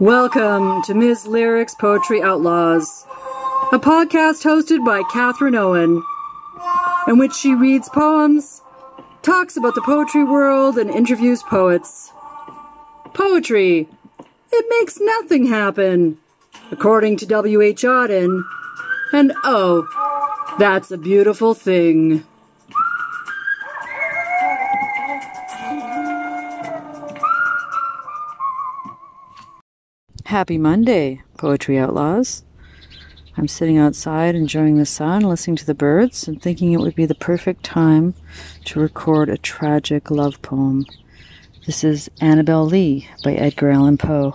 [0.00, 1.24] Welcome to Ms.
[1.28, 3.06] Lyrics Poetry Outlaws,
[3.70, 6.02] a podcast hosted by Catherine Owen,
[7.06, 8.60] in which she reads poems,
[9.22, 12.10] talks about the poetry world, and interviews poets.
[13.12, 13.88] Poetry,
[14.50, 16.18] it makes nothing happen,
[16.72, 17.82] according to W.H.
[17.82, 18.42] Auden,
[19.12, 19.86] and oh,
[20.58, 22.26] that's a beautiful thing.
[30.34, 32.42] Happy Monday, Poetry Outlaws.
[33.36, 37.06] I'm sitting outside enjoying the sun, listening to the birds, and thinking it would be
[37.06, 38.14] the perfect time
[38.64, 40.86] to record a tragic love poem.
[41.66, 44.34] This is Annabel Lee by Edgar Allan Poe.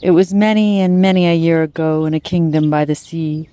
[0.00, 3.50] It was many and many a year ago in a kingdom by the sea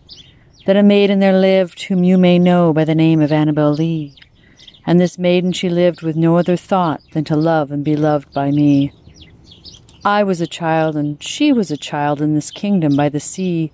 [0.66, 4.16] that a maiden there lived whom you may know by the name of Annabel Lee.
[4.88, 8.34] And this maiden she lived with no other thought than to love and be loved
[8.34, 8.91] by me.
[10.05, 13.72] I was a child and she was a child in this kingdom by the sea,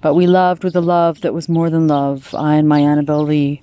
[0.00, 3.22] but we loved with a love that was more than love, I and my Annabel
[3.22, 3.62] Lee,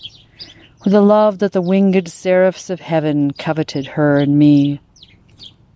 [0.85, 4.79] with a love that the winged seraphs of heaven coveted her and me.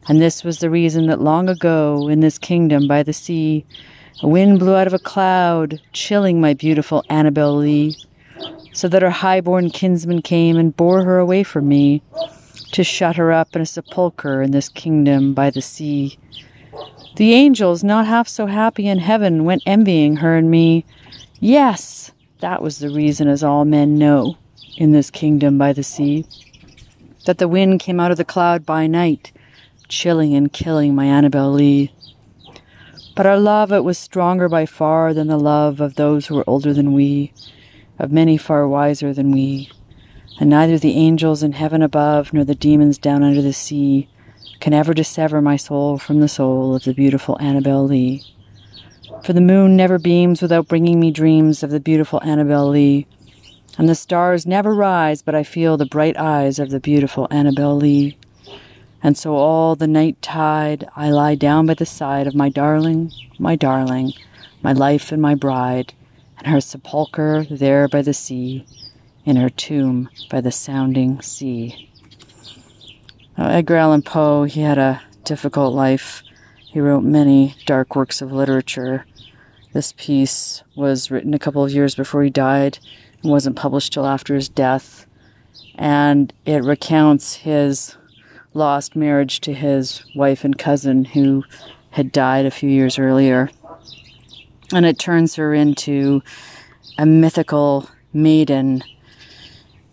[0.07, 3.65] And this was the reason that long ago, in this kingdom by the sea,
[4.21, 7.97] a wind blew out of a cloud, chilling my beautiful Annabel Lee,
[8.71, 12.01] so that her high-born kinsman came and bore her away from me,
[12.73, 16.17] to shut her up in a sepulchre in this kingdom by the sea.
[17.15, 20.83] The angels, not half so happy in heaven, went envying her and me.
[21.39, 24.37] Yes, that was the reason, as all men know,
[24.77, 26.25] in this kingdom by the sea,
[27.25, 29.31] that the wind came out of the cloud by night,
[29.87, 31.93] chilling and killing my Annabel Lee.
[33.15, 36.43] But our love, it was stronger by far than the love of those who were
[36.47, 37.33] older than we,
[37.99, 39.69] of many far wiser than we
[40.39, 44.09] and neither the angels in heaven above nor the demons down under the sea
[44.59, 48.23] can ever dissever my soul from the soul of the beautiful Annabel Lee.
[49.23, 53.05] For the moon never beams without bringing me dreams of the beautiful Annabel Lee,
[53.77, 57.75] and the stars never rise but I feel the bright eyes of the beautiful Annabel
[57.75, 58.17] Lee.
[59.01, 63.11] And so all the night tide I lie down by the side of my darling,
[63.37, 64.13] my darling,
[64.61, 65.93] my life and my bride,
[66.37, 68.65] and her sepulchre there by the sea
[69.25, 71.89] in her tomb by the sounding sea.
[73.37, 76.23] Now, Edgar Allan Poe, he had a difficult life.
[76.59, 79.05] He wrote many dark works of literature.
[79.73, 82.79] This piece was written a couple of years before he died
[83.21, 85.07] and wasn't published till after his death.
[85.75, 87.97] And it recounts his
[88.53, 91.43] lost marriage to his wife and cousin who
[91.89, 93.49] had died a few years earlier.
[94.71, 96.21] And it turns her into
[96.97, 98.83] a mythical maiden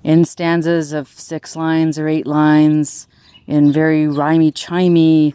[0.03, 3.07] in stanzas of six lines or eight lines,
[3.47, 5.35] in very rhymy, chimey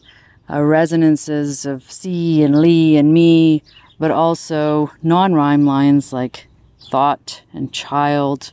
[0.50, 3.64] uh, resonances of see and lee and me,
[4.00, 6.48] but also non rhyme lines like
[6.80, 8.52] thought and child,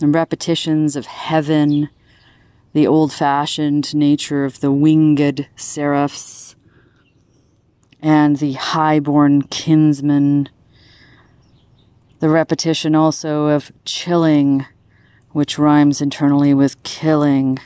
[0.00, 1.88] and repetitions of heaven,
[2.72, 6.56] the old fashioned nature of the winged seraphs,
[8.02, 10.48] and the high born kinsman.
[12.20, 14.66] The repetition also of chilling
[15.34, 17.58] which rhymes internally with killing,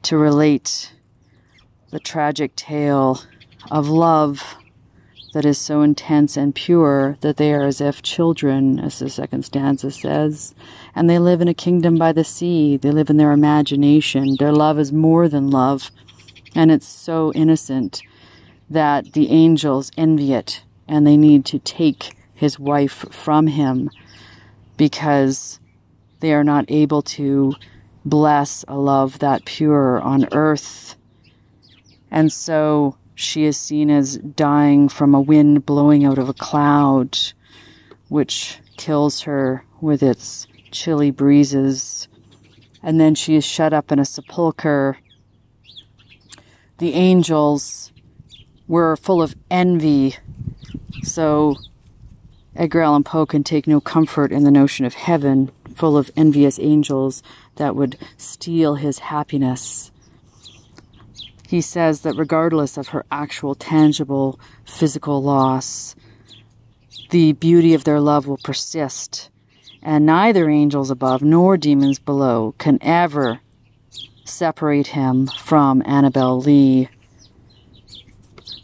[0.00, 0.92] to relate
[1.90, 3.20] the tragic tale
[3.70, 4.56] of love
[5.34, 9.44] that is so intense and pure that they are as if children, as the second
[9.44, 10.54] stanza says,
[10.94, 12.76] and they live in a kingdom by the sea.
[12.76, 14.36] They live in their imagination.
[14.38, 15.90] Their love is more than love,
[16.54, 18.02] and it's so innocent
[18.68, 23.90] that the angels envy it and they need to take his wife from him
[24.76, 25.59] because
[26.20, 27.54] they are not able to
[28.04, 30.96] bless a love that pure on earth.
[32.10, 37.18] And so she is seen as dying from a wind blowing out of a cloud,
[38.08, 42.08] which kills her with its chilly breezes.
[42.82, 44.98] And then she is shut up in a sepulchre.
[46.78, 47.92] The angels
[48.66, 50.16] were full of envy.
[51.02, 51.56] So
[52.56, 56.58] Edgar Allan Poe can take no comfort in the notion of heaven full of envious
[56.58, 57.22] angels
[57.56, 59.90] that would steal his happiness.
[61.48, 65.96] He says that regardless of her actual tangible physical loss,
[67.08, 69.30] the beauty of their love will persist,
[69.82, 73.40] and neither angels above nor demons below can ever
[74.24, 76.90] separate him from Annabel Lee.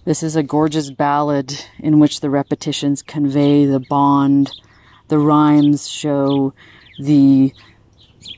[0.04, 4.52] This is a gorgeous ballad in which the repetitions convey the bond,
[5.08, 6.52] the rhymes show
[6.98, 7.52] the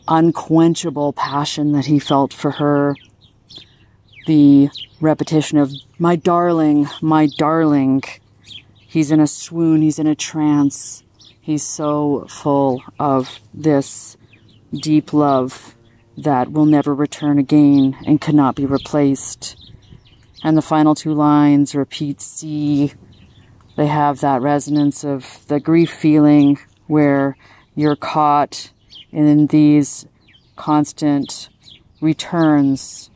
[0.07, 2.95] unquenchable passion that he felt for her.
[4.27, 4.69] the
[5.01, 8.03] repetition of my darling, my darling.
[8.77, 11.03] He's in a swoon, he's in a trance.
[11.41, 14.17] He's so full of this
[14.73, 15.75] deep love
[16.19, 19.73] that will never return again and cannot be replaced.
[20.45, 22.93] And the final two lines repeat sea.
[23.77, 27.37] They have that resonance of the grief feeling where
[27.79, 28.73] you're caught
[29.13, 30.05] in these
[30.57, 31.49] constant
[32.01, 33.09] returns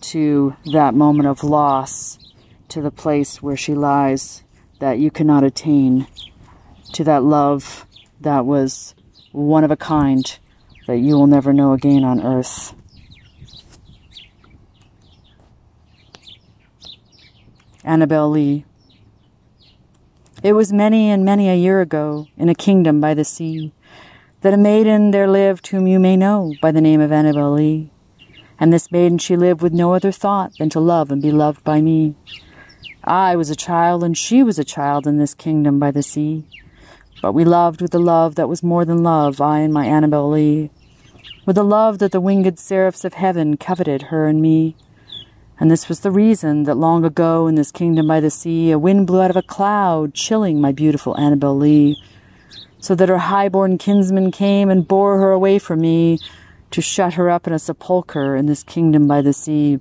[0.00, 2.18] to that moment of loss,
[2.66, 4.42] to the place where she lies
[4.78, 6.06] that you cannot attain,
[6.94, 7.84] to that love
[8.18, 8.94] that was
[9.32, 10.38] one of a kind
[10.86, 12.74] that you will never know again on earth.
[17.84, 18.64] Annabel Lee.
[20.42, 23.74] It was many and many a year ago, in a kingdom by the sea,
[24.46, 27.90] that a maiden there lived whom you may know by the name of Annabel Lee.
[28.60, 31.64] And this maiden she lived with no other thought than to love and be loved
[31.64, 32.14] by me.
[33.02, 36.46] I was a child and she was a child in this kingdom by the sea.
[37.20, 40.30] But we loved with a love that was more than love, I and my Annabel
[40.30, 40.70] Lee
[41.44, 44.76] with a love that the winged seraphs of heaven coveted her and me.
[45.58, 48.78] And this was the reason that long ago in this kingdom by the sea, a
[48.78, 52.00] wind blew out of a cloud, chilling my beautiful Annabel Lee,
[52.86, 56.20] so that her high-born kinsman came and bore her away from me
[56.70, 59.80] to shut her up in a sepulchre in this kingdom by the sea.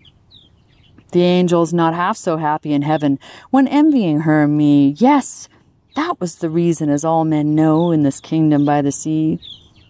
[1.12, 3.19] The angels not half so happy in heaven
[3.52, 4.96] when envying her and me.
[4.98, 5.48] Yes,
[5.96, 9.40] that was the reason, as all men know, in this kingdom by the sea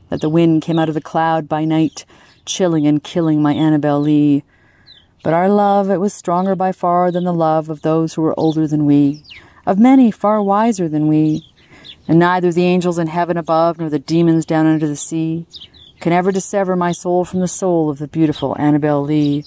[0.09, 2.03] that the wind came out of the cloud by night,
[2.45, 4.43] chilling and killing my Annabel Lee.
[5.23, 8.37] But our love, it was stronger by far than the love of those who were
[8.37, 9.23] older than we,
[9.65, 11.49] of many far wiser than we.
[12.07, 15.47] And neither the angels in heaven above nor the demons down under the sea
[15.99, 19.43] can ever dissever my soul from the soul of the beautiful Annabel Lee.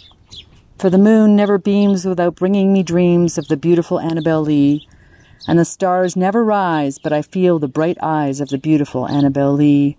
[0.79, 4.89] For the moon never beams without bringing me dreams of the beautiful Annabel Lee,
[5.47, 9.53] and the stars never rise but I feel the bright eyes of the beautiful Annabel
[9.53, 9.97] Lee.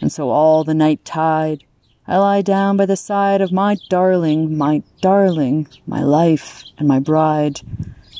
[0.00, 1.64] And so all the night tide,
[2.06, 7.00] I lie down by the side of my darling, my darling, my life and my
[7.00, 7.60] bride,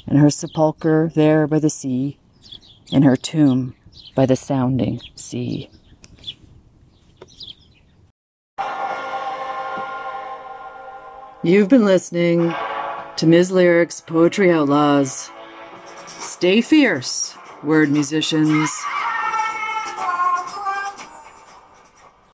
[0.06, 2.18] in her sepulchre there by the sea,
[2.90, 3.74] in her tomb
[4.14, 5.70] by the sounding sea.
[11.42, 12.52] You've been listening
[13.16, 13.52] to Ms.
[13.52, 15.30] Lyric's Poetry Outlaws.
[16.06, 18.70] Stay fierce, word musicians.